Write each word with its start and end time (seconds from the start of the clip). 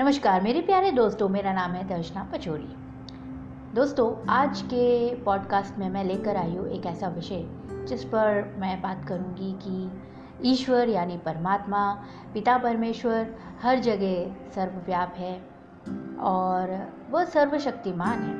नमस्कार, 0.00 0.40
मेरे 0.40 0.60
प्यारे 0.60 0.90
दोस्तों, 0.90 1.28
मेरा 1.28 1.52
नाम 1.52 1.70
है 1.70 1.88
दर्शना 1.88 2.24
पचोरी। 2.24 2.76
दोस्तों, 3.74 4.26
आज 4.28 4.62
के 4.62 5.14
पॉडकास्ट 5.14 5.78
में 5.78 5.90
मैं 5.90 6.04
लेकर 6.04 6.36
आई 6.36 6.56
हूँ 6.56 6.68
एक 6.68 6.86
ऐसा 6.86 7.08
विषय 7.08 7.44
जिस 7.88 8.04
पर 8.04 8.54
मैं 8.58 8.82
बात 8.82 9.04
करूँगी 9.04 9.52
कि 9.52 10.02
ईश्वर 10.50 10.88
यानी 10.88 11.16
परमात्मा, 11.16 12.04
पिता 12.34 12.58
परमेश्वर, 12.58 13.34
हर 13.62 13.78
जगह 13.78 14.50
सर्वव्याप 14.50 15.14
है 15.16 15.42
और 16.20 16.92
वह 17.10 17.24
सर्वशक्तिमान 17.24 18.18
है। 18.18 18.34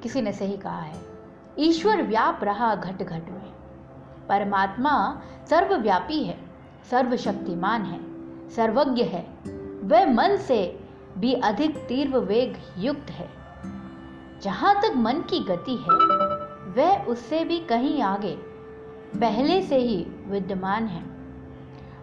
किसी 0.00 0.22
ने 0.22 0.32
सही 0.32 0.56
कहा 0.56 0.80
है, 0.80 1.00
ईश्वर 1.58 2.02
व्याप 2.02 2.44
रहा 2.44 2.74
घट 2.74 3.02
घट 3.02 3.30
में। 3.30 3.52
परमात्मा 4.28 5.22
सर्वव्यापी 5.50 6.24
है, 6.24 6.38
सर्वशक्तिमान 6.90 7.82
है, 7.82 8.00
सर्वज्ञ 8.48 9.02
है 9.02 9.59
वह 9.90 10.06
मन 10.06 10.36
से 10.36 10.80
भी 11.18 11.32
अधिक 11.32 11.76
तीव्र 11.76 12.18
वेग 12.18 12.56
युक्त 12.78 13.10
है। 13.10 13.28
जहाँ 14.42 14.74
तक 14.74 14.96
मन 14.96 15.12
की 15.12 15.40
गति 15.40 15.76
है, 15.76 15.94
वह 16.70 17.04
उससे 17.04 17.44
भी 17.44 17.60
कहीं 17.60 18.02
आगे, 18.02 18.36
पहले 19.20 19.62
से 19.62 19.76
ही 19.76 20.06
विद्यमान 20.26 20.86
है। 20.86 21.02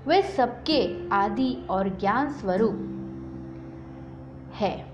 वह 0.08 0.22
सबके 0.22 1.10
आदि 1.10 1.68
और 1.70 1.90
ज्ञान 1.90 2.30
स्वरूप 2.30 2.94
है। 4.54 4.94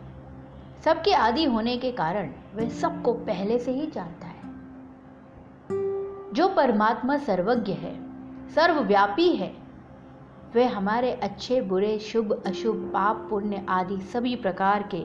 सबके 0.85 1.13
आदि 1.13 1.45
होने 1.45 1.77
के 1.77 1.91
कारण 1.91 2.31
वह 2.55 2.69
सबको 2.69 3.13
पहले 3.13 3.59
से 3.59 3.71
ही 3.71 3.87
जानता 3.87 4.27
है। 4.27 4.43
जो 6.33 6.47
परमात्मा 6.47 7.17
सर्वज्ञ 7.17 7.71
है, 7.71 7.99
सर्वव्यापी 8.49 9.29
है 9.29 9.62
वे 10.53 10.65
हमारे 10.65 11.11
अच्छे, 11.13 11.61
बुरे, 11.61 11.99
शुभ, 11.99 12.43
अशुभ, 12.45 12.89
पाप, 12.93 13.27
पुण्य 13.29 13.65
आदि 13.69 13.97
सभी 14.01 14.35
प्रकार 14.35 14.83
के 14.83 14.99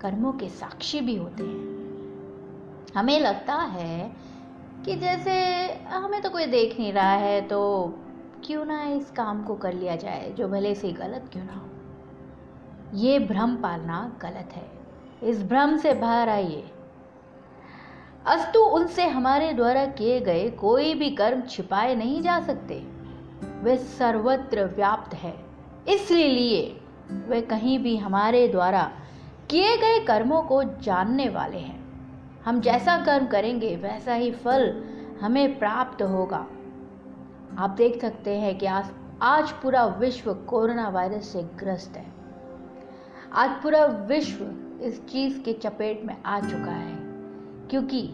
कर्मों 0.00 0.32
के 0.32 0.48
साक्षी 0.48 1.00
भी 1.00 1.16
होते 1.16 1.42
हैं। 1.42 2.92
हमें 2.96 3.20
लगता 3.20 3.54
है 3.54 4.12
कि 4.84 4.96
जैसे 4.96 5.32
हमें 5.88 6.22
तो 6.22 6.30
कोई 6.30 6.46
देख 6.46 6.78
नहीं 6.80 6.92
रहा 6.92 7.12
है 7.12 7.40
तो 7.40 7.60
क्यों 8.44 8.64
ना 8.64 8.82
इस 8.84 9.10
काम 9.10 9.42
को 9.42 9.54
कर 9.54 9.72
लिया 9.72 9.96
जाए, 9.96 10.30
जो 10.30 10.48
भले 10.48 10.74
से 10.74 10.92
गलत 10.92 11.28
क्यों 11.32 11.44
ना 11.44 11.54
हो। 11.54 12.98
ये 12.98 13.18
भ्रम 13.18 13.56
पालना 13.56 14.18
गलत 14.22 14.52
है। 14.52 14.70
इस 15.22 15.42
भ्रम 15.42 15.76
से 15.76 15.94
बाहर 15.94 16.28
आइए। 16.28 16.64
अस्तु, 18.26 18.60
उनसे 18.60 19.06
हमारे 19.06 19.52
द्वारा 19.52 19.86
किए 19.86 20.20
गए 20.20 20.50
कोई 20.50 20.94
भी 20.94 21.10
कर्म 21.10 21.42
छिपाए 21.42 21.94
नहीं 21.94 22.22
जा 22.22 22.40
सकते। 22.40 22.93
वे 23.64 23.76
सर्वत्र 23.76 24.64
व्याप्त 24.66 25.14
है। 25.14 25.34
इसलिए 25.88 26.62
वे 27.28 27.40
कहीं 27.42 27.78
भी 27.78 27.96
हमारे 27.96 28.46
द्वारा 28.48 28.82
किए 29.50 29.76
गए 29.76 29.98
कर्मों 30.00 30.42
को 30.42 30.62
जानने 30.64 31.28
वाले 31.28 31.58
हैं। 31.58 31.82
हम 32.44 32.60
जैसा 32.60 32.96
कर्म 33.04 33.26
करेंगे, 33.26 33.74
वैसा 33.76 34.14
ही 34.14 34.30
फल 34.32 34.82
हमें 35.20 35.58
प्राप्त 35.58 36.02
होगा। 36.02 36.46
आप 37.58 37.70
देख 37.70 38.00
सकते 38.00 38.36
हैं 38.38 38.56
कि 38.58 38.66
आज 38.66 38.90
आज 39.22 39.50
पूरा 39.52 39.84
विश्व 39.98 40.32
कोरोना 40.46 40.88
वायरस 40.88 41.28
से 41.28 41.42
ग्रस्त 41.58 41.96
है। 41.96 42.06
आज 43.32 43.50
पूरा 43.62 43.84
विश्व 44.08 44.44
इस 44.82 45.00
चीज़ 45.06 45.40
के 45.40 45.52
चपेट 45.52 46.04
में 46.04 46.16
आ 46.22 46.40
चुका 46.40 46.72
है, 46.72 46.96
क्योंकि 47.70 48.08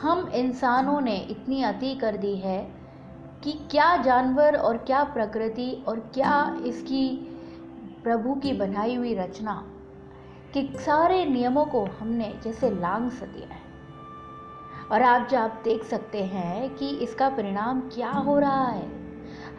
हम 0.00 0.28
इंसानों 0.34 1.00
ने 1.00 1.16
इतनी 1.30 1.62
अति 1.62 1.94
कर 1.94 2.16
दी 2.16 2.34
है 2.36 2.60
कि 3.46 3.52
क्या 3.52 3.96
जानवर 3.96 4.56
और 4.56 4.76
क्या 4.76 5.04
प्रकृति 5.04 5.84
और 5.88 6.00
क्या 6.14 6.56
इसकी 6.66 7.16
प्रभु 8.04 8.34
की 8.34 8.52
बनाई 8.52 8.94
हुई 8.94 9.14
रचना 9.14 9.66
कि 10.54 10.72
सारे 10.76 11.24
नियमों 11.24 11.64
को 11.64 11.84
हमने 11.84 12.40
जैसे 12.44 12.70
लांग 12.70 13.10
स 13.10 13.22
दिया 13.22 13.54
है। 13.54 13.60
और 14.92 15.02
आप 15.02 15.28
जो 15.28 15.38
आप 15.38 15.60
देख 15.64 15.84
सकते 15.84 16.24
हैं 16.24 16.74
कि 16.74 16.88
इसका 16.88 17.28
परिणाम 17.28 17.80
क्या 17.80 18.10
हो 18.10 18.38
रहा 18.38 18.66
है, 18.66 18.88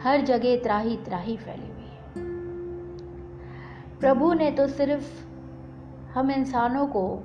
हर 0.02 0.20
जगह 0.20 0.56
त्राही 0.56 0.96
त्राही 0.96 1.36
फैली 1.36 1.68
हुई 1.68 1.88
है। 1.88 2.28
प्रभु 4.00 4.32
ने 4.32 4.50
तो 4.50 4.68
सिर्फ़ 4.68 5.24
हम 6.14 6.30
इंसानों 6.30 6.86
को 6.86 7.24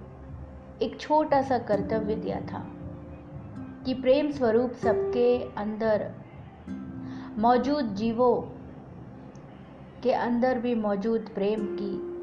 एक 0.81 0.99
छोटा 0.99 1.41
सा 1.41 1.57
कर्तव्य 1.57 2.15
दिया 2.15 2.41
था 2.41 2.67
कि 3.85 3.93
प्रेम 3.93 4.31
स्वरूप 4.31 4.71
सबके 4.71 5.49
अंदर 5.57 6.22
मौजूद 7.37 7.85
जीवों 7.85 8.41
के 10.03 10.11
अंदर 10.11 10.59
भी 10.59 10.75
मौजूद 10.75 11.29
प्रेम 11.35 11.77
की, 11.81 12.13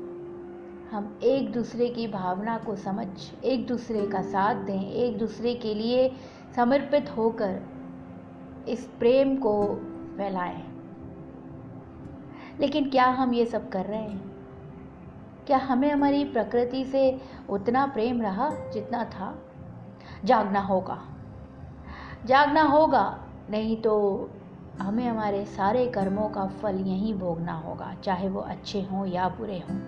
हम 0.96 1.18
एक 1.22 1.52
दूसरे 1.52 1.88
की 1.88 2.08
भावना 2.08 2.58
को 2.58 2.76
समझ, 2.76 3.06
एक 3.44 3.66
दूसरे 3.66 4.06
का 4.06 4.22
साथ 4.22 4.54
दें, 4.54 4.92
एक 4.92 5.18
दूसरे 5.18 5.54
के 5.54 5.74
लिए 5.74 6.12
समर्पित 6.56 7.16
होकर 7.16 7.62
इस 8.68 8.90
प्रेम 8.98 9.36
को 9.36 9.74
फैलाएँ। 10.16 10.64
लेकिन 12.60 12.90
क्या 12.90 13.04
हम 13.04 13.34
ये 13.34 13.46
सब 13.46 13.68
कर 13.68 13.84
रहे 13.84 14.02
हैं? 14.02 14.30
क्या 15.46 15.58
हमें 15.58 15.92
हमारी 15.92 16.24
प्रकृति 16.24 16.84
से 16.84 17.20
उतना 17.48 17.86
प्रेम 17.86 18.22
रहा 18.22 18.50
जितना 18.50 19.04
था? 19.04 19.42
जागना 20.24 20.60
होगा। 20.60 21.02
जागना 22.24 22.62
होगा, 22.62 23.24
नहीं 23.50 23.76
तो 23.76 24.30
हमें 24.78 25.04
हमारे 25.04 25.44
सारे 25.46 25.86
कर्मों 25.86 26.28
का 26.28 26.46
फल 26.62 26.76
यहीं 26.76 27.14
भोगना 27.14 27.52
होगा, 27.58 27.94
चाहे 28.04 28.28
वो 28.28 28.40
अच्छे 28.40 28.80
हों 28.82 29.06
या 29.06 29.28
बुरे 29.28 29.58
हों। 29.60 29.78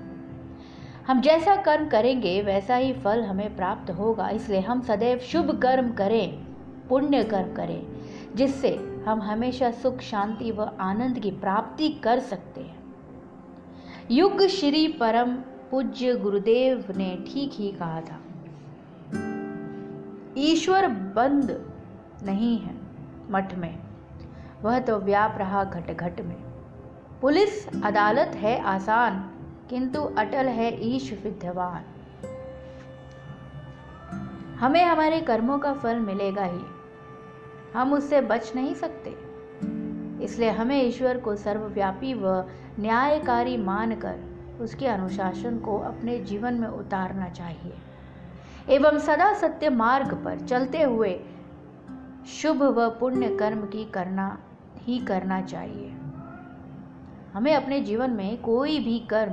हम 1.07 1.21
जैसा 1.21 1.55
कर्म 1.57 1.89
करेंगे, 1.89 2.41
वैसा 2.43 2.77
ही 2.77 2.93
फल 2.95 3.23
हमें 3.23 3.57
प्राप्त 3.57 3.91
होगा। 3.91 4.29
इसलिए 4.31 4.61
हम 4.61 4.81
सदैव 4.81 5.19
शुभ 5.19 5.51
कर्म 5.61 5.91
करें, 5.93 6.45
पुण्य 6.89 7.23
कर्म 7.25 7.53
करें, 7.55 7.87
जिससे 8.35 8.75
हम 9.07 9.23
हमेशा 9.23 9.71
सुख, 9.73 10.01
शांति 10.01 10.51
व 10.51 10.71
आनंद 10.81 11.19
की 11.19 11.31
प्राप्ति 11.31 11.89
कर 12.05 12.19
सकते 12.21 12.61
हैं। 12.61 12.81
युग 14.11 14.43
श्री 14.49 14.87
परम 15.01 15.35
पूज्य 15.71 16.15
गुरुदेव 16.15 16.85
ने 16.97 17.17
ठीक 17.27 17.53
ही 17.53 17.71
कहा 17.73 18.01
था, 18.01 18.19
ईश्वर 20.39 20.89
बंद 21.17 21.51
नहीं 22.25 22.59
है 22.59 22.75
मठ 23.31 23.55
में। 23.55 23.79
वह 24.63 24.79
तो 24.79 24.99
व्याप 24.99 25.35
रहा 25.39 25.65
घट 25.65 25.97
घट 25.97 26.21
में। 26.21 26.37
पुलिस 27.21 27.69
अदालत 27.85 28.33
है 28.35 28.61
आसान, 28.61 29.31
किंतु 29.71 30.03
अटल 30.03 30.47
है 30.47 30.87
ईश 30.87 31.21
विद्यवान। 31.25 31.85
हमें 34.57 34.85
हमारे 34.85 35.21
कर्मों 35.21 35.59
का 35.59 35.73
फल 35.73 35.99
मिलेगा 35.99 36.45
ही। 36.45 36.61
हम 37.77 37.93
उससे 37.93 38.21
बच 38.21 38.53
नहीं 38.57 38.75
सकते। 38.75 39.11
इसलिए 40.25 40.51
हमें 40.51 40.83
ईश्वर 40.83 41.19
को 41.19 41.37
सर्वव्यापी 41.37 42.15
व 42.15 42.45
न्यायकारी 42.79 43.57
मानकर 43.57 44.19
उसके 44.61 44.87
अनुशासन 44.87 45.59
को 45.59 45.79
अपने 45.79 46.19
जीवन 46.19 46.55
में 46.55 46.69
उतारना 46.69 47.29
चाहिए। 47.29 47.75
एवं 48.69 48.99
सदा 48.99 49.35
सत्य 49.35 49.69
मार्ग 49.69 50.15
पर 50.25 50.41
चलते 50.41 50.83
हुए 50.83 51.21
शुभ 52.27 52.63
व 52.63 52.91
पुण्य 52.91 53.37
कर्म 53.37 53.61
की 53.61 53.85
करना 53.85 54.39
ही 54.83 54.99
करना 54.99 55.41
चाहिए। 55.43 55.89
हमें 57.35 57.55
अपने 57.55 57.81
जीवन 57.81 58.11
में 58.11 58.43
कोई 58.43 58.79
भी 58.79 58.99
कर्म 58.99 59.33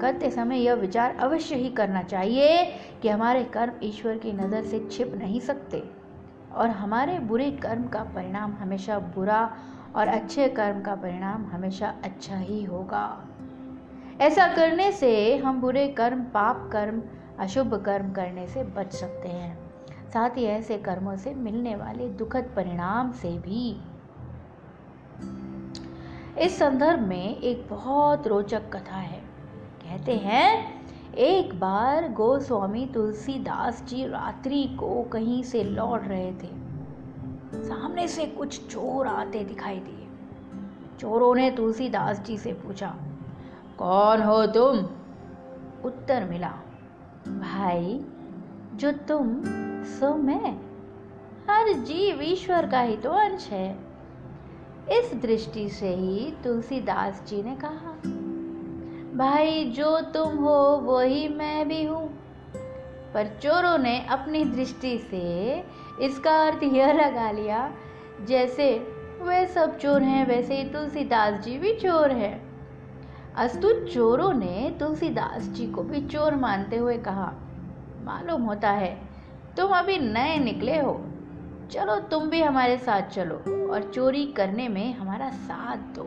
करते 0.00 0.30
समय 0.30 0.58
यह 0.58 0.74
विचार 0.74 1.16
अवश्य 1.16 1.54
ही 1.54 1.68
करना 1.70 2.02
चाहिए 2.02 2.64
कि 3.02 3.08
हमारे 3.08 3.44
कर्म 3.44 3.72
ईश्वर 3.82 4.18
की 4.18 4.32
नज़र 4.32 4.64
से 4.64 4.88
छिप 4.90 5.14
नहीं 5.14 5.40
सकते 5.40 5.82
और 6.52 6.70
हमारे 6.70 7.18
बुरे 7.18 7.50
कर्म 7.50 7.86
का 7.86 8.02
परिणाम 8.04 8.52
हमेशा 8.52 8.98
बुरा 8.98 9.56
और 9.96 10.08
अच्छे 10.08 10.48
कर्म 10.48 10.80
का 10.80 10.94
परिणाम 10.94 11.46
हमेशा 11.46 11.94
अच्छा 12.04 12.36
ही 12.36 12.64
होगा। 12.64 13.24
ऐसा 14.20 14.46
करने 14.46 14.92
से 14.92 15.36
हम 15.36 15.60
बुरे 15.60 15.88
कर्म, 15.88 16.22
पाप 16.22 16.68
कर्म, 16.72 17.02
अशुभ 17.38 17.74
कर्म 17.74 18.12
करने 18.12 18.46
से 18.46 18.62
बच 18.62 18.92
सकते 18.92 19.28
हैं। 19.28 19.58
साथ 20.10 20.30
ही 20.30 20.44
ऐसे 20.44 20.78
कर्मों 20.78 21.16
से 21.16 21.34
मिलने 21.34 21.76
वाले 21.76 22.08
दुखद 22.08 22.52
परिणाम 22.56 23.12
से 23.12 23.38
भी। 23.38 23.80
इस 26.40 26.58
संदर्भ 26.58 27.00
में 27.00 27.36
एक 27.38 27.66
बहुत 27.70 28.26
रोचक 28.26 28.70
कथा 28.72 28.96
है। 28.96 29.18
कहते 29.82 30.14
हैं, 30.16 30.84
एक 31.14 31.58
बार 31.60 32.08
गोस्वामी 32.12 32.86
तुलसीदास 32.86 33.82
जी 33.82 34.06
रात्रि 34.06 34.76
को 34.80 35.02
कहीं 35.02 35.42
से 35.42 35.64
लौट 35.64 36.06
रहे 36.08 36.32
थे। 36.32 36.48
सामने 37.64 38.08
से 38.08 38.26
कुछ 38.26 38.66
चोर 38.66 39.06
आते 39.06 39.44
दिखाई 39.44 39.78
दिए। 39.78 40.08
चोरों 41.00 41.34
ने 41.34 41.50
तुलसीदास 41.50 42.20
जी 42.20 42.38
से 42.38 42.52
पूछा, 42.52 42.94
कौन 43.78 44.22
हो 44.22 44.46
तुम? 44.46 44.78
उत्तर 45.84 46.24
मिला, 46.24 46.52
भाई, 47.28 48.04
जो 48.74 48.92
तुम 48.92 49.42
सो 49.84 50.14
मैं। 50.14 50.52
हर 51.50 51.72
जीव 51.72 52.22
ईश्वर 52.22 52.66
का 52.66 52.80
ही 52.80 52.96
तो 52.96 53.10
अंश 53.10 53.48
है। 53.48 53.89
इस 54.88 55.14
दृष्टि 55.22 55.68
से 55.68 55.94
ही 55.94 56.34
तुलसीदास 56.44 57.24
जी 57.28 57.42
ने 57.42 57.56
कहा, 57.56 57.92
भाई, 59.16 59.64
जो 59.64 60.00
तुम 60.00 60.36
हो, 60.36 60.76
वही 60.76 61.28
मैं 61.28 61.68
भी 61.68 61.84
हूँ। 61.84 62.20
पर 63.14 63.26
चोरों 63.26 63.78
ने 63.78 64.06
अपनी 64.06 64.44
दृष्टि 64.44 64.98
से 64.98 65.64
इसका 66.00 66.46
अर्थ 66.46 66.62
यह 66.62 66.92
लगा 66.92 67.30
लिया, 67.30 67.72
जैसे 68.24 68.78
वे 69.22 69.46
सब 69.46 69.78
चोर 69.78 70.02
हैं, 70.02 70.26
वैसे 70.26 70.56
ही 70.56 70.64
तुलसीदास 70.64 71.40
जी 71.40 71.58
भी 71.58 71.74
चोर 71.74 72.10
हैं। 72.10 72.50
अस्तु 73.36 73.72
चोरों 73.72 74.32
ने 74.32 74.76
तुलसीदास 74.80 75.42
जी 75.42 75.66
को 75.66 75.82
भी 75.82 76.06
चोर 76.06 76.34
मानते 76.34 76.76
हुए 76.76 76.98
कहा, 76.98 77.34
मालूम 78.04 78.42
होता 78.42 78.70
है, 78.70 79.02
तुम 79.56 79.70
अभी 79.70 79.98
नए 79.98 80.38
निकले 80.38 80.80
हो। 80.80 81.09
चलो 81.70 81.96
तुम 82.00 82.28
भी 82.30 82.42
हमारे 82.42 82.76
साथ 82.78 83.02
चलो 83.02 83.34
और 83.72 83.90
चोरी 83.94 84.24
करने 84.26 84.68
में 84.68 84.94
हमारा 84.94 85.28
साथ 85.30 85.76
दो। 85.76 86.02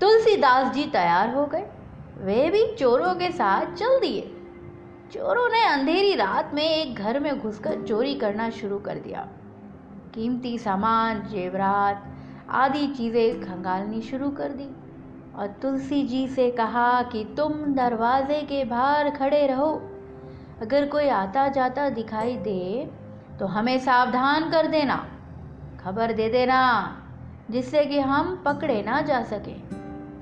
तुलसीदास 0.00 0.72
जी 0.74 0.84
तैयार 0.84 1.34
हो 1.34 1.46
गए। 1.46 1.66
वे 2.18 2.50
भी 2.50 2.64
चोरों 2.74 3.14
के 3.14 3.30
साथ 3.30 3.74
चल 3.74 3.98
दिए। 4.00 4.20
चोरों 5.12 5.48
ने 5.48 5.64
अंधेरी 5.64 6.14
रात 6.14 6.50
में 6.54 6.62
एक 6.62 6.94
घर 6.94 7.20
में 7.20 7.38
घुसकर 7.40 7.82
चोरी 7.82 8.14
करना 8.14 8.50
शुरू 8.50 8.78
कर 8.78 8.98
दिया। 8.98 9.28
कीमती 10.14 10.58
सामान, 10.58 11.26
जेवरात 11.28 12.04
आदि 12.50 12.86
चीज़ें 12.86 13.40
खंगालनी 13.40 14.00
शुरू 14.02 14.30
कर 14.30 14.48
दी 14.48 14.70
और 15.36 15.46
तुलसी 15.62 16.02
जी 16.02 16.26
से 16.28 16.50
कहा 16.50 17.02
कि 17.02 17.24
तुम 17.36 17.52
दरवाजे 17.74 18.42
के 18.42 18.64
बाहर 18.64 19.10
खड़े 19.10 19.46
रहो। 19.46 19.72
अगर 20.62 20.86
कोई 20.86 21.08
आता 21.08 21.48
जाता 21.48 21.88
दिखाई 21.88 22.36
दे 22.36 22.90
तो 23.38 23.46
हमें 23.46 23.78
सावधान 23.78 24.50
कर 24.50 24.66
देना, 24.66 24.96
खबर 25.80 26.12
दे 26.12 26.28
देना, 26.28 26.60
जिससे 27.50 27.84
कि 27.84 28.00
हम 28.00 28.42
पकड़े 28.44 28.82
ना 28.82 29.00
जा 29.00 29.22
सके। 29.22 29.54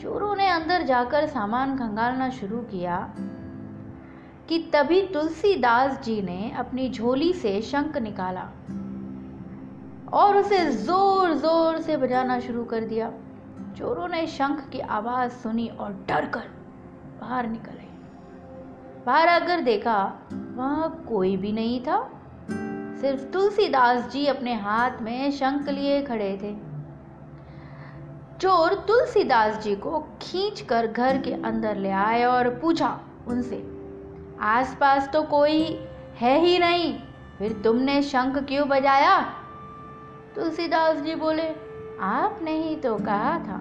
चोरों 0.00 0.34
ने 0.36 0.48
अंदर 0.48 0.82
जाकर 0.82 1.26
सामान 1.26 1.76
खंगालना 1.78 2.30
शुरू 2.30 2.58
किया 2.60 2.96
कि 4.48 4.58
तभी 4.72 5.02
तुलसीदास 5.06 6.00
जी 6.02 6.22
ने 6.22 6.52
अपनी 6.52 6.88
झोली 6.90 7.32
से 7.32 7.60
शंख 7.62 7.96
निकाला 7.96 8.48
और 10.12 10.36
उसे 10.36 10.64
ज़ोर 10.70 11.34
ज़ोर 11.34 11.80
से 11.80 11.96
बजाना 11.96 12.40
शुरू 12.40 12.64
कर 12.64 12.80
दिया। 12.80 13.12
चोरों 13.78 14.08
ने 14.08 14.26
शंख 14.26 14.68
की 14.68 14.80
आवाज़ 14.80 15.32
सुनी 15.32 15.68
और 15.68 15.92
डर 16.08 16.26
कर 16.26 16.48
बाहर 17.20 17.46
निकले। 17.46 17.86
बाहर 19.06 19.28
आकर 19.28 19.60
देखा, 19.60 19.96
वहाँ 20.32 21.04
कोई 21.08 21.36
भी 21.36 21.52
नहीं 21.52 21.80
था। 21.80 21.98
सिर्फ़ 23.02 23.22
तुलसीदास 23.24 24.10
जी 24.10 24.26
अपने 24.26 24.54
हाथ 24.54 25.00
में 25.02 25.30
शंख 25.30 25.68
लिए 25.68 26.02
खड़े 26.02 26.30
थे। 26.42 26.54
चोर 28.40 28.74
तुलसीदास 28.88 29.58
जी 29.62 29.74
को 29.76 30.00
खींचकर 30.22 30.86
घर 30.86 31.18
के 31.18 31.32
अंदर 31.44 31.76
ले 31.76 31.90
आए 31.90 32.22
और 32.24 32.48
पूछा 32.60 32.98
उनसे, 33.26 33.56
आसपास 34.40 35.08
तो 35.12 35.22
कोई 35.22 35.62
है 36.16 36.38
ही 36.38 36.58
नहीं, 36.58 36.94
फिर 37.38 37.52
तुमने 37.64 38.00
शंख 38.02 38.38
क्यों 38.38 38.68
बजाया? 38.68 39.18
तुलसीदास 40.34 40.96
जी 40.96 41.14
बोले 41.14 41.48
आपने 42.00 42.56
ही 42.58 42.76
तो 42.76 42.96
कहा 42.98 43.38
था 43.38 43.60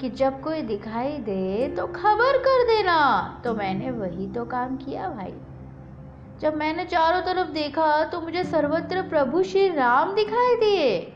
कि 0.00 0.10
जब 0.10 0.40
कोई 0.42 0.62
दिखाई 0.62 1.18
दे 1.22 1.68
तो 1.68 1.86
खबर 1.86 2.38
कर 2.38 2.66
देना 2.66 3.00
तो 3.44 3.54
मैंने 3.54 3.90
वही 3.90 4.28
तो 4.28 4.44
काम 4.44 4.76
किया 4.76 5.08
भाई। 5.08 5.34
जब 6.40 6.56
मैंने 6.56 6.84
चारों 6.84 7.20
तरफ़ 7.20 7.48
देखा 7.48 8.04
तो 8.04 8.20
मुझे 8.20 8.44
सर्वत्र 8.44 9.02
प्रभु 9.02 9.42
श्री 9.42 9.68
राम 9.68 10.14
दिखाई 10.14 10.56
दिए। 10.56 11.12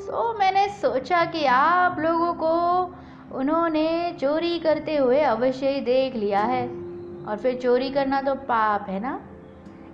सो 0.00 0.38
मैंने 0.38 0.68
सोचा 0.68 1.24
कि 1.24 1.46
आप 1.46 1.96
लोगों 1.98 2.34
को 2.34 2.82
उन्होंने 3.36 4.16
चोरी 4.20 4.58
करते 4.58 4.96
हुए 4.96 5.20
अवश्य 5.20 5.68
ही 5.68 5.80
देख 5.80 6.16
लिया 6.16 6.40
है। 6.40 6.68
और 7.28 7.36
फिर 7.42 7.60
चोरी 7.62 7.90
करना 7.90 8.22
तो 8.22 8.34
पाप 8.34 8.86
है 8.88 9.00
ना? 9.00 9.20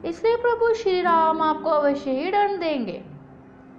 इसलिए 0.04 0.36
प्रभु 0.36 0.74
श्री 0.74 1.00
राम 1.00 1.42
आपको 1.42 1.70
अवश्य 1.70 2.10
ही 2.10 2.30
दंड 2.30 2.60
देंगे। 2.60 3.04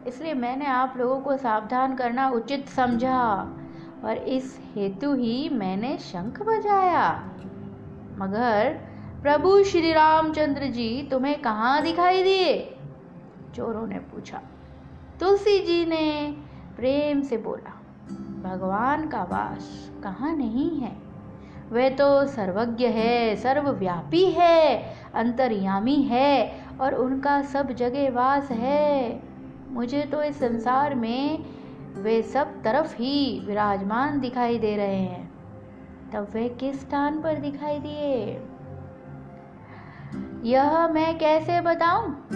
इसलिए 0.07 0.33
मैंने 0.33 0.65
आप 0.65 0.94
लोगों 0.97 1.19
को 1.21 1.38
सावधान 1.38 1.95
करना 1.95 2.29
उचित 2.29 2.69
समझा। 2.69 3.50
और 4.03 4.18
इस 4.18 4.59
हेतु 4.75 5.15
ही 5.15 5.50
मैंने 5.50 5.97
शंख 5.97 6.41
बजाया। 6.41 7.23
मगर 8.18 8.91
प्रभु 9.21 9.63
श्री 9.63 9.94
रामचंद्र 9.94 10.63
जी 10.63 11.07
तुम्हें 11.12 11.41
कहाँ 11.41 11.81
दिखाई 11.81 12.23
दिए? 12.23 12.75
चोरों 13.56 13.88
ने 13.88 14.00
पूछा। 14.00 14.41
तुलसी 15.19 15.59
जी 15.59 15.85
ने 15.85 16.35
प्रेम 16.75 17.21
से 17.21 17.38
बोला, 17.38 17.81
भगवान 18.44 19.07
का 19.07 19.23
वास 19.23 19.91
कहाँ 20.03 20.35
नहीं 20.35 20.79
है? 20.79 20.91
वह 21.69 21.89
तो 21.89 22.25
सर्वज्ञ 22.25 22.88
है, 22.88 23.35
सर्वव्यापी 23.35 24.25
है, 24.25 24.94
अंतर्यामी 25.13 26.01
है 26.01 26.65
और 26.81 26.94
उनका 26.94 27.41
सब 27.41 27.71
जगह 27.71 28.12
वास 28.12 28.51
है। 28.51 29.21
मुझे 29.69 30.01
तो 30.01 30.23
इस 30.23 30.39
संसार 30.39 30.95
में 30.95 31.45
वे 31.95 32.21
सब 32.21 32.63
तरफ़ 32.63 32.95
ही 32.95 33.39
विराजमान 33.45 34.19
दिखाई 34.19 34.57
दे 34.57 34.75
रहे 34.75 35.01
हैं। 35.01 35.31
तब 36.13 36.27
वे 36.33 36.50
किस 36.50 36.81
स्थान 36.81 37.21
पर 37.21 37.35
दिखाई 37.35 37.79
दिए? 37.79 38.41
यह 40.44 40.88
मैं 40.88 41.18
कैसे 41.18 41.62
बताऊँ? 41.62 42.28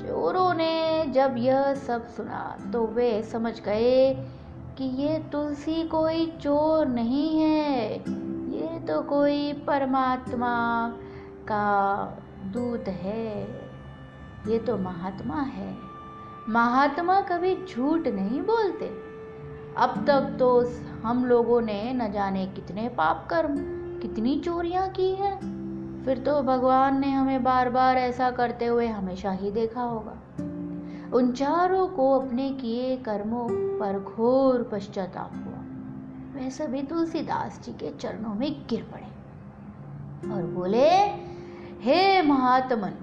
चोरों 0.00 0.54
ने 0.54 1.06
जब 1.06 1.34
यह 1.38 1.74
सब 1.74 2.08
सुना 2.08 2.58
तो 2.72 2.86
वे 2.86 3.22
समझ 3.22 3.60
गए 3.60 4.14
कि 4.78 4.84
ये 4.84 5.18
तुलसी 5.18 5.88
कोई 5.88 6.26
चोर 6.26 6.86
नहीं 6.86 7.40
है। 7.40 7.92
ये 8.56 8.80
तो 8.80 9.02
कोई 9.02 9.52
परमात्मा 9.52 10.88
का 11.42 12.04
दूत 12.44 12.88
है। 12.88 13.42
ये 14.48 14.58
तो 14.58 14.78
महात्मा 14.78 15.40
है। 15.40 15.76
महात्मा 16.48 17.20
कभी 17.20 17.66
झूठ 17.66 18.06
नहीं 18.06 18.40
बोलते। 18.42 18.86
अब 19.76 20.04
तक 20.06 20.36
तो 20.38 20.72
हम 21.02 21.24
लोगों 21.24 21.60
ने 21.60 21.92
न 21.92 22.12
जाने 22.12 22.46
कितने 22.46 22.88
पाप 22.88 23.26
कर्म, 23.30 23.56
कितनी 24.02 24.40
चोरियाँ 24.40 24.88
की 24.88 25.14
हैं। 25.14 25.55
फिर 26.06 26.18
तो 26.18 26.42
भगवान 26.42 27.00
ने 27.00 27.10
हमें 27.10 27.42
बार 27.42 27.70
बार 27.70 27.96
ऐसा 27.96 28.30
करते 28.30 28.66
हुए 28.66 28.86
हमेशा 28.86 29.30
ही 29.30 29.50
देखा 29.50 29.82
होगा। 29.82 30.12
उन 31.16 31.32
चारों 31.32 31.88
को 31.88 32.20
अपने 32.20 32.50
किए 32.50 32.96
कर्मों 32.96 33.48
पर 33.78 33.98
घोर 33.98 34.62
पश्चाताप 34.72 35.32
हुआ। 35.34 35.58
वे 36.34 36.50
सभी 36.50 36.82
तुलसीदास 36.82 37.60
जी 37.64 37.72
के 37.72 37.90
चरणों 37.90 38.34
में 38.34 38.66
गिर 38.70 38.82
पड़े 38.82 39.06
और 40.34 40.42
बोले, 40.42 40.88
हे 41.80 42.22
महात्मन, 42.22 42.94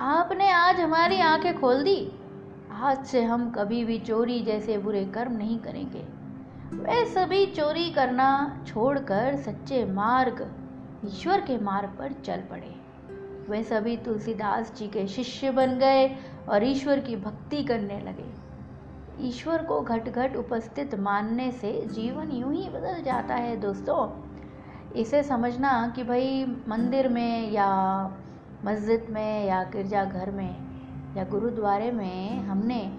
आपने 0.00 0.50
आज 0.50 0.80
हमारी 0.80 1.20
आँखें 1.20 1.60
खोल 1.60 1.82
दी। 1.82 2.12
आज 2.72 3.04
से 3.06 3.24
हम 3.24 3.50
कभी 3.50 3.84
भी 3.84 3.98
चोरी 3.98 4.40
जैसे 4.40 4.78
बुरे 4.78 5.04
कर्म 5.04 5.32
नहीं 5.32 5.58
करेंगे। 5.58 6.06
वे 6.74 7.04
सभी 7.04 7.46
चोरी 7.46 7.90
करना 7.90 8.60
छोड़कर 8.66 9.36
सच्चे 9.36 9.84
मार्ग 9.84 10.54
ईश्वर 11.04 11.40
के 11.40 11.58
मार्ग 11.58 11.88
पर 11.88 12.12
चल 12.12 12.36
पड़े। 12.36 12.74
वे 13.50 13.62
सभी 13.62 13.96
तुलसीदास 13.96 14.74
जी 14.76 14.88
के 14.88 15.06
शिष्य 15.06 15.50
बन 15.50 15.78
गए 15.78 16.16
और 16.48 16.64
ईश्वर 16.64 17.00
की 17.00 17.16
भक्ति 17.16 17.64
करने 17.64 18.00
लगे। 18.00 18.48
ईश्वर 19.28 19.62
को 19.62 19.80
घट 19.80 20.08
घट 20.08 20.36
उपस्थित 20.36 20.94
मानने 20.94 21.52
से 21.52 21.86
जीवन 21.86 22.30
यूँ 22.30 22.54
ही 22.54 22.68
बदल 22.68 23.02
जाता 23.02 23.34
है, 23.34 23.56
दोस्तों। 23.56 24.28
इसे 24.92 25.22
समझना 25.22 25.92
कि 25.96 26.02
भाई, 26.02 26.44
मंदिर 26.68 27.08
में 27.08 27.50
या 27.50 28.02
मस्जिद 28.64 29.06
में 29.10 29.46
या 29.46 29.62
गिरजाघर 29.62 30.30
में 30.30 30.56
या 31.16 31.24
गुरुद्वारे 31.24 31.90
में 31.90 32.40
हमने 32.40 32.98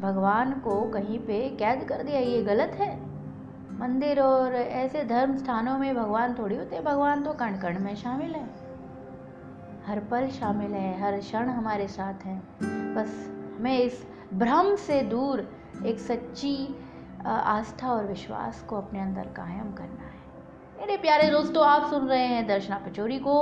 भगवान 0.00 0.52
को 0.52 0.90
कहीं 0.90 1.18
पे 1.18 1.48
कैद 1.48 1.84
कर 1.84 2.02
दिया, 2.02 2.20
ये 2.20 2.42
गलत 2.42 2.68
है? 2.68 3.17
मंदिर 3.78 4.20
और 4.20 4.54
ऐसे 4.54 5.04
धर्म 5.04 5.36
स्थानों 5.36 5.78
में 5.78 5.94
भगवान 5.94 6.34
थोड़ी 6.34 6.56
होते, 6.56 6.80
भगवान 6.80 7.22
तो 7.22 7.32
कण 7.32 7.58
कण 7.58 7.78
में 7.78 7.94
शामिल 7.96 8.34
है। 8.34 8.46
हर 9.86 10.00
पल 10.00 10.26
शामिल 10.28 10.72
है, 10.72 11.02
हर 11.02 11.18
क्षण 11.18 11.48
हमारे 11.48 11.86
साथ 11.88 12.24
है। 12.24 12.36
बस 12.94 13.14
हमें 13.58 13.78
इस 13.78 14.06
भ्रम 14.34 14.74
से 14.76 15.00
दूर 15.02 15.48
एक 15.86 15.98
सच्ची 15.98 16.76
आस्था 17.26 17.92
और 17.92 18.06
विश्वास 18.06 18.62
को 18.62 18.76
अपने 18.76 19.00
अंदर 19.00 19.28
कायम 19.36 19.72
करना 19.72 20.02
है। 20.02 20.16
मेरे 20.78 20.96
प्यारे 20.96 21.30
दोस्तों, 21.30 21.66
आप 21.66 21.90
सुन 21.90 22.08
रहे 22.08 22.26
हैं 22.26 22.46
दर्शना 22.46 22.78
पचोरी 22.78 23.18
को, 23.18 23.40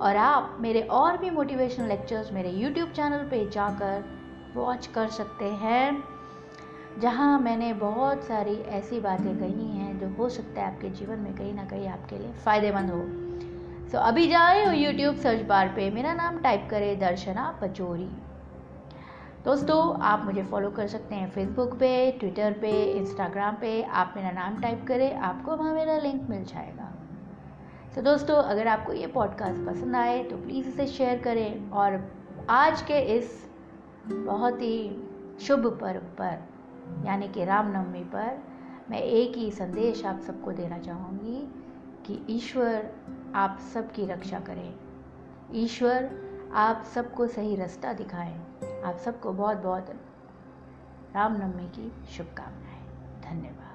और 0.00 0.16
आप 0.16 0.56
मेरे 0.60 0.80
और 0.80 1.16
भी 1.16 1.30
मोटिवेशनल 1.30 1.88
लेक्चर्स 1.88 2.32
मेरे 2.32 2.50
यूट्यूब 2.50 2.90
चैनल 2.90 3.18
पे 3.18 3.48
जाकर 3.50 4.04
वॉच 4.56 4.86
कर 4.86 5.08
सकते 5.08 5.44
हैं। 5.44 6.15
जहाँ 6.98 7.38
मैंने 7.40 7.72
बहुत 7.72 8.22
सारी 8.24 8.54
ऐसी 8.76 9.00
बातें 9.00 9.38
कही 9.38 9.70
हैं 9.70 9.98
जो 10.00 10.08
हो 10.08 10.28
सकता 10.28 10.60
है 10.60 10.74
आपके 10.74 10.90
जीवन 10.90 11.18
में 11.18 11.34
कहीं 11.36 11.54
ना 11.54 11.64
कहीं 11.64 11.88
आपके 11.88 12.18
लिए 12.18 12.32
फ़ायदेमंद 12.34 12.90
हो। 12.90 13.00
सो 13.86 13.96
so, 13.98 14.04
अभी 14.04 14.26
जाए 14.28 14.76
यूट्यूब 14.76 15.16
सर्च 15.16 15.44
बार 15.46 15.68
पे। 15.68 15.90
मेरा 15.90 16.14
नाम 16.14 16.38
टाइप 16.38 16.66
करें 16.70 16.98
दर्शना 16.98 17.58
पचोरी। 17.62 18.08
दोस्तों 19.44 20.00
आप 20.02 20.24
मुझे 20.24 20.42
फॉलो 20.42 20.70
कर 20.70 20.86
सकते 20.86 21.14
हैं 21.14 21.30
फेसबुक 21.30 21.74
पे 21.74 22.10
ट्विटर 22.12 22.52
पे 22.52 22.70
इंस्टाग्राम 22.84 23.54
पे। 23.54 23.82
आप 23.82 24.14
मेरा 24.16 24.30
नाम 24.30 24.60
टाइप 24.60 24.84
करें 24.88 25.16
आपको 25.16 25.56
वहाँ 25.56 25.74
मेरा 25.74 25.98
लिंक 25.98 26.28
मिल 26.30 26.44
जाएगा। 26.44 26.92
तो 27.94 28.02
दोस्तों 28.02 28.36
अगर 28.36 28.68
आपको 28.68 28.92
ये 28.92 29.06
पॉडकास्ट 29.06 29.66
पसंद 29.66 29.96
आए 29.96 30.22
तो 30.22 30.36
प्लीज़ 30.36 30.68
इसे 30.68 30.86
शेयर 30.86 31.18
करें। 31.18 31.70
और 31.70 32.02
आज 32.50 32.82
के 32.82 33.00
इस 33.16 33.50
बहुत 34.06 34.60
ही 34.62 34.76
शुभ 35.40 35.66
पर्व 35.80 36.00
पर 36.18 36.55
यानी 37.06 37.28
कि 37.28 37.44
रामनवमी 37.44 38.04
पर 38.04 38.42
मैं 38.90 39.00
एक 39.02 39.36
ही 39.36 39.50
संदेश 39.50 40.04
आप 40.04 40.20
सबको 40.20 40.52
देना 40.52 40.78
चाहूँगी 40.78 41.52
कि 42.06 42.26
ईश्वर 42.36 42.92
आप 43.34 43.58
सबकी 43.74 44.06
रक्षा 44.06 44.40
करें। 44.40 44.74
ईश्वर 45.54 46.10
आप 46.54 46.84
सबको 46.94 47.26
सही 47.26 47.56
रास्ता 47.56 47.92
दिखाएँ। 47.92 48.46
आप 48.84 48.96
सबको 48.96 49.32
बहुत 49.32 49.56
बहुत 49.56 49.90
रामनवमी 51.14 51.68
की 51.68 51.92
शुभकामनाएँ। 52.12 52.86
धन्यवाद। 53.22 53.65